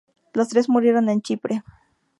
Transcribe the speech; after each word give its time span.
Los 0.33 0.47
tres 0.49 0.67
murieron 0.67 1.09
en 1.09 1.21
Chipre. 1.21 1.61